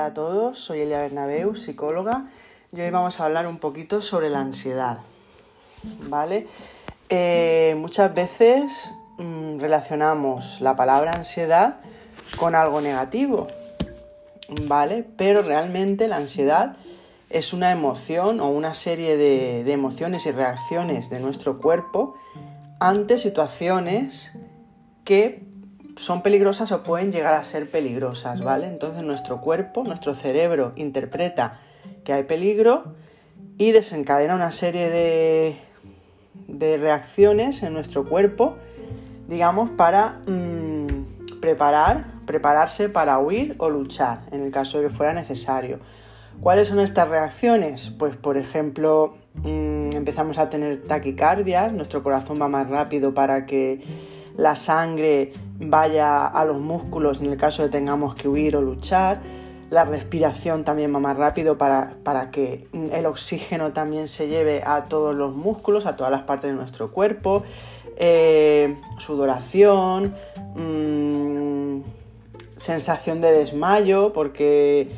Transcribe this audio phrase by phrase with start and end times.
[0.00, 2.24] Hola a todos, soy Elia Bernabeu, psicóloga,
[2.72, 5.00] y hoy vamos a hablar un poquito sobre la ansiedad.
[6.08, 6.46] ¿Vale?
[7.10, 11.80] Eh, muchas veces mm, relacionamos la palabra ansiedad
[12.38, 13.48] con algo negativo,
[14.62, 15.04] ¿vale?
[15.18, 16.76] Pero realmente la ansiedad
[17.28, 22.14] es una emoción o una serie de, de emociones y reacciones de nuestro cuerpo
[22.78, 24.32] ante situaciones
[25.04, 25.49] que
[26.00, 28.66] son peligrosas o pueden llegar a ser peligrosas, ¿vale?
[28.66, 31.60] Entonces nuestro cuerpo, nuestro cerebro interpreta
[32.04, 32.94] que hay peligro
[33.58, 35.56] y desencadena una serie de,
[36.48, 38.56] de reacciones en nuestro cuerpo,
[39.28, 40.86] digamos, para mmm,
[41.38, 45.80] preparar, prepararse para huir o luchar, en el caso de que fuera necesario.
[46.40, 47.90] ¿Cuáles son estas reacciones?
[47.90, 53.82] Pues por ejemplo, mmm, empezamos a tener taquicardias, nuestro corazón va más rápido para que
[54.36, 59.20] la sangre vaya a los músculos en el caso de tengamos que huir o luchar.
[59.70, 64.86] La respiración también va más rápido para, para, que el oxígeno también se lleve a
[64.86, 67.44] todos los músculos, a todas las partes de nuestro cuerpo.
[67.96, 70.14] Eh, sudoración,
[70.56, 71.82] mmm,
[72.56, 74.90] sensación de desmayo, porque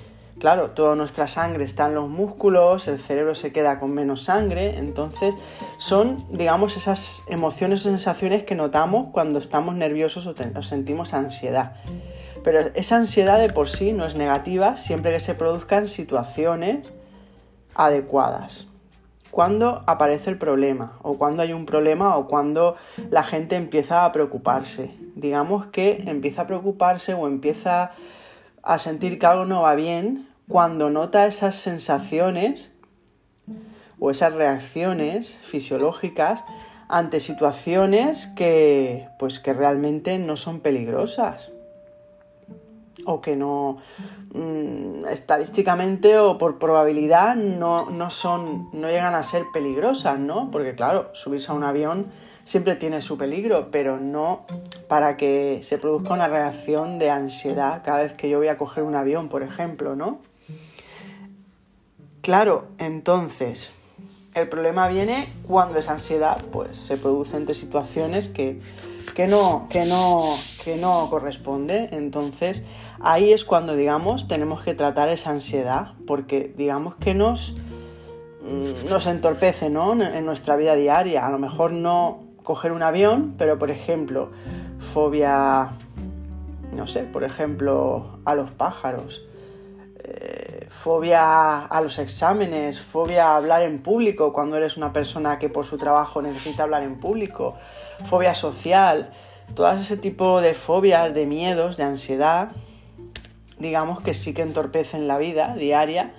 [0.42, 4.76] claro, toda nuestra sangre está en los músculos, el cerebro se queda con menos sangre,
[4.76, 5.36] entonces
[5.78, 11.76] son, digamos, esas emociones o sensaciones que notamos cuando estamos nerviosos o, o, sentimos ansiedad.
[12.42, 16.92] Pero esa ansiedad de por sí no es negativa siempre que se produzcan situaciones
[17.76, 18.66] adecuadas.
[19.30, 22.74] Cuando aparece el problema, o cuando hay un problema, o cuando
[23.10, 24.90] la gente empieza a preocuparse.
[25.14, 27.92] Digamos que empieza a preocuparse o empieza
[28.64, 32.70] a sentir que algo no va bien cuando nota esas sensaciones
[33.98, 36.44] o esas reacciones fisiológicas
[36.88, 41.52] ante situaciones que pues que realmente no son peligrosas
[43.04, 43.78] o que no
[44.34, 50.74] mmm, estadísticamente o por probabilidad no, no son no llegan a ser peligrosas no porque
[50.74, 52.10] claro subirse a un avión
[52.44, 54.46] siempre tiene su peligro, pero no
[54.88, 58.84] para que se produzca una reacción de ansiedad cada vez que yo voy a coger
[58.84, 60.18] un avión, por ejemplo, ¿no?
[62.22, 63.72] Claro, entonces,
[64.34, 68.60] el problema viene cuando esa ansiedad pues, se produce entre situaciones que,
[69.16, 70.22] que, no, que, no,
[70.62, 71.88] que no corresponde.
[71.90, 72.62] Entonces,
[73.00, 77.56] ahí es cuando, digamos, tenemos que tratar esa ansiedad, porque digamos que nos,
[78.88, 80.00] nos entorpece ¿no?
[80.00, 81.26] en nuestra vida diaria.
[81.26, 84.30] A lo mejor no coger un avión, pero por ejemplo,
[84.78, 85.72] fobia,
[86.72, 89.22] no sé, por ejemplo, a los pájaros
[90.72, 95.64] fobia a los exámenes, fobia a hablar en público cuando eres una persona que por
[95.64, 97.54] su trabajo necesita hablar en público,
[98.06, 99.12] fobia social,
[99.54, 102.52] todo ese tipo de fobias, de miedos, de ansiedad,
[103.58, 106.14] digamos que sí que entorpecen la vida diaria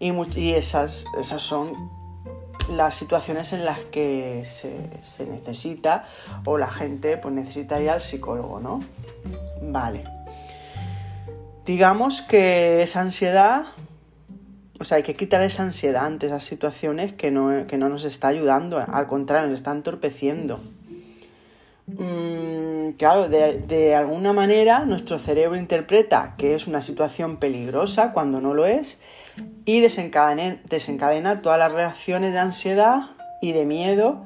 [0.00, 1.90] y, y esas, esas son
[2.70, 6.06] las situaciones en las que se, se, necesita
[6.44, 8.80] o la gente pues necesita ir al psicólogo, ¿no?
[9.62, 10.04] Vale.
[11.64, 13.66] Digamos que esa ansiedad
[14.80, 18.04] o sea, hay que quitar esa ansiedad ante esas situaciones que no, que no nos
[18.04, 20.58] está ayudando, al contrario, nos está entorpeciendo.
[21.86, 28.40] Mm, claro, de, de, alguna manera nuestro cerebro interpreta que es una situación peligrosa cuando
[28.40, 28.98] no lo es
[29.66, 33.10] y desencadena, desencadena todas las reacciones de ansiedad
[33.42, 34.24] y de miedo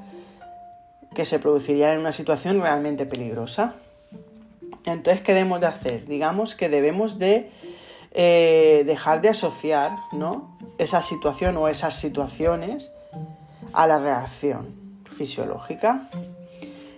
[1.17, 3.75] que se producirían en una situación realmente peligrosa.
[4.87, 6.05] Entonces, ¿qué debemos de hacer?
[6.05, 7.51] Digamos que debemos de
[8.15, 10.57] eh, dejar de asociar ¿no?
[10.79, 12.91] esa situación o esas situaciones
[13.73, 14.69] a la reacción
[15.17, 16.09] fisiológica.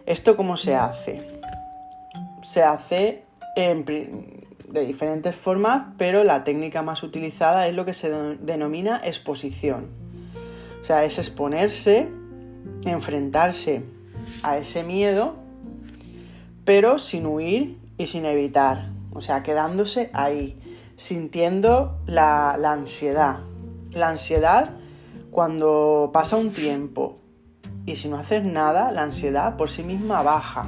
[0.05, 1.27] ¿Esto cómo se hace?
[2.43, 3.25] Se hace
[3.57, 9.89] de diferentes formas, pero la técnica más utilizada es lo que se denomina exposición.
[10.83, 12.09] O sea, es exponerse,
[12.85, 13.83] enfrentarse
[14.43, 15.35] a ese miedo,
[16.67, 18.91] pero sin huir y sin evitar.
[19.15, 20.61] O sea, quedándose ahí
[20.97, 23.39] sintiendo la, la ansiedad.
[23.93, 24.71] La ansiedad
[25.31, 27.19] cuando pasa un tiempo
[27.85, 30.67] y si no haces nada, la ansiedad por sí misma baja.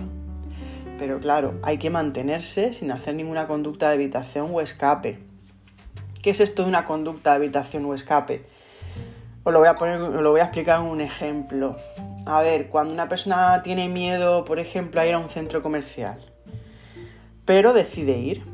[0.98, 5.18] Pero claro, hay que mantenerse sin hacer ninguna conducta de evitación o escape.
[6.22, 8.44] ¿Qué es esto de una conducta de evitación o escape?
[9.44, 11.76] Os lo voy a, poner, os lo voy a explicar en un ejemplo.
[12.26, 16.18] A ver, cuando una persona tiene miedo, por ejemplo, a ir a un centro comercial,
[17.44, 18.44] pero decide ir,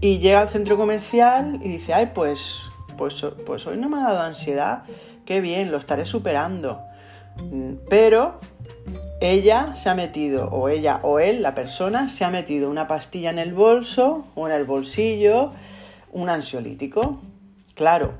[0.00, 2.64] y llega al centro comercial y dice, ay, pues,
[2.96, 4.84] pues, pues hoy no me ha dado ansiedad,
[5.24, 6.80] qué bien, lo estaré superando.
[7.36, 8.40] Mm, pero
[9.20, 13.30] ella se ha metido, o ella o él, la persona, se ha metido una pastilla
[13.30, 15.52] en el bolso o en el bolsillo,
[16.12, 17.20] un ansiolítico.
[17.74, 18.14] Claro,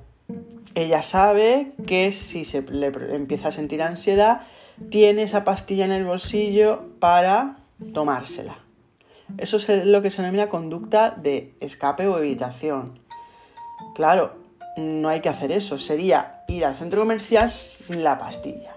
[0.74, 4.42] ella sabe que si se le empieza a sentir ansiedad,
[4.90, 7.56] tiene esa pastilla en el bolsillo para
[7.92, 8.58] tomársela.
[9.38, 13.00] Eso es lo que se denomina conducta de escape o evitación.
[13.94, 14.34] Claro,
[14.76, 18.76] no hay que hacer eso, sería ir al centro comercial sin la pastilla.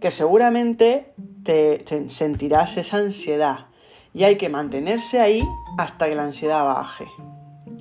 [0.00, 1.12] Que seguramente
[1.42, 3.66] te, sentirás esa ansiedad
[4.14, 5.42] y hay que mantenerse ahí
[5.76, 7.06] hasta que la ansiedad baje.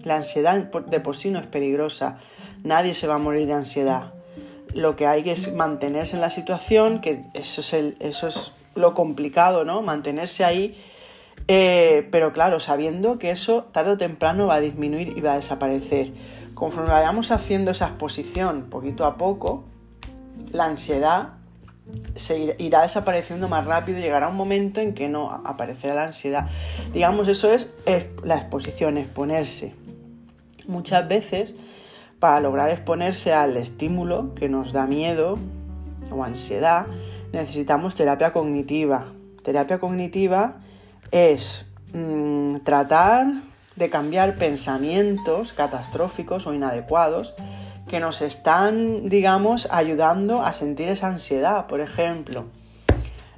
[0.04, 2.20] La ansiedad de por sí no es peligrosa,
[2.64, 4.14] nadie se va a morir de ansiedad.
[4.74, 8.94] Lo que hay que es mantenerse en la situación, que eso es, eso es lo
[8.94, 9.82] complicado, ¿no?
[9.82, 10.78] Mantenerse ahí,
[11.48, 15.36] eh, pero claro, sabiendo que eso tarde o temprano va a disminuir y va a
[15.36, 16.12] desaparecer.
[16.54, 19.64] Conforme vayamos haciendo esa exposición poquito a poco,
[20.52, 21.34] la ansiedad
[22.16, 26.48] se irá desapareciendo más rápido llegará un momento en que no aparecerá la ansiedad.
[26.94, 27.72] Digamos, eso es
[28.24, 29.74] la exposición, exponerse.
[30.68, 31.54] Muchas veces,
[32.20, 35.38] para lograr exponerse al estímulo que nos da miedo
[36.12, 36.88] o ansiedad,
[37.32, 39.14] necesitamos terapia cognitiva.
[39.44, 40.58] Terapia cognitiva
[41.12, 43.28] es mm, tratar
[43.76, 47.36] de cambiar pensamientos catastróficos o inadecuados
[47.88, 51.68] que nos están, digamos, ayudando a sentir esa ansiedad.
[51.68, 52.46] Por ejemplo,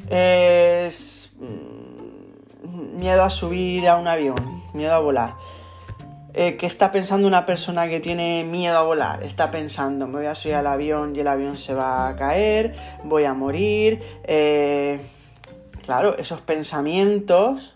[0.10, 5.34] es mm, miedo a subir a un avión, miedo a volar.
[6.34, 9.24] Eh, ¿Qué está pensando una persona que tiene miedo a volar?
[9.24, 12.76] Está pensando, me voy a subir al avión y el avión se va a caer,
[13.04, 14.02] voy a morir.
[14.24, 15.00] Eh,
[15.90, 17.74] claro, esos pensamientos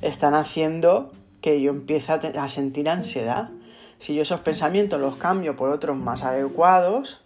[0.00, 3.50] están haciendo que yo empiece a, sentir ansiedad.
[3.98, 7.22] Si yo esos pensamientos los cambio por otros más adecuados,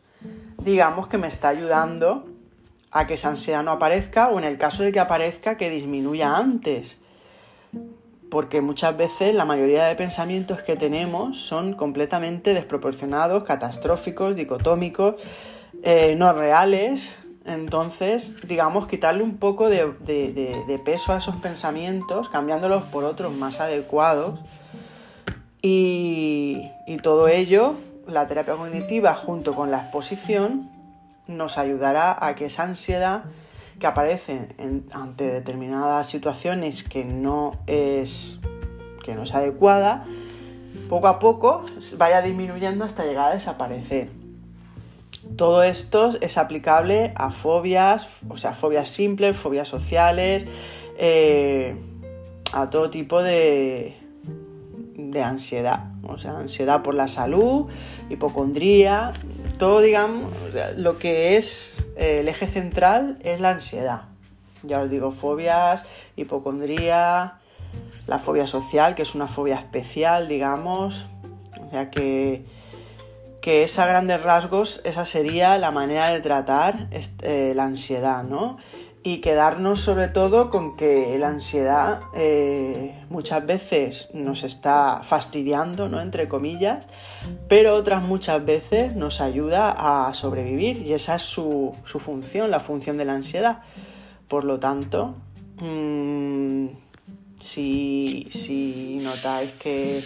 [0.58, 2.24] digamos que me está ayudando
[2.90, 6.36] a que esa ansiedad no aparezca o en el caso de que aparezca que disminuya
[6.36, 6.98] antes.
[8.28, 15.14] Porque muchas veces la mayoría de pensamientos que tenemos son completamente desproporcionados, catastróficos, dicotómicos,
[15.84, 23.04] eh, no reales, entonces, digamos, quitarle un poco de, peso a esos pensamientos, cambiándolos por
[23.04, 24.40] otros más adecuados.
[25.60, 26.68] Y,
[27.02, 27.74] todo ello,
[28.06, 30.70] la terapia cognitiva junto con la exposición,
[31.26, 33.24] nos ayudará a que esa ansiedad
[33.78, 34.48] que aparece
[34.92, 38.38] ante determinadas situaciones que no es
[39.04, 40.04] que no es adecuada,
[40.88, 41.64] poco a poco
[41.96, 44.21] vaya disminuyendo hasta llegar a desaparecer.
[45.36, 50.46] Todo esto es aplicable a fobias, o sea, fobias simples, fobias sociales,
[50.98, 51.76] eh,
[52.52, 53.96] a todo tipo de,
[54.96, 57.66] de ansiedad, o sea, ansiedad por la salud,
[58.10, 59.12] hipocondría,
[59.58, 60.32] todo, digamos,
[60.76, 64.02] lo que es eh, el eje central es la ansiedad.
[64.64, 65.86] Ya os digo, fobias,
[66.16, 67.34] hipocondría,
[68.06, 71.06] la fobia social, que es una fobia especial, digamos,
[71.66, 72.44] o sea que
[73.42, 78.56] que es a grandes rasgos esa sería la manera de tratar eh, la ansiedad, ¿no?
[79.02, 86.00] Y quedarnos sobre todo con que la ansiedad eh, muchas veces nos está fastidiando, ¿no?
[86.00, 86.86] Entre comillas,
[87.48, 92.96] pero otras muchas veces nos ayuda a sobrevivir y esa es su, función, la función
[92.96, 93.62] de la ansiedad.
[94.28, 95.16] Por lo tanto,
[95.60, 96.66] mm,
[97.40, 100.00] si, si, notáis que,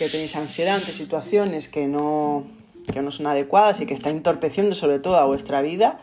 [0.00, 2.44] que tenéis ansiedad ante situaciones que no,
[2.90, 6.00] que no son adecuadas y que está entorpeciendo sobre todo a vuestra vida,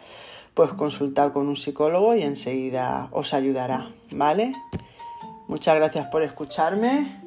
[0.54, 4.54] pues consultad con un psicólogo y enseguida os ayudará, ¿vale?
[5.48, 7.22] Muchas gracias por escucharme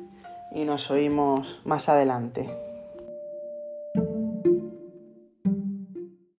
[0.55, 2.72] y nos oímos más adelante.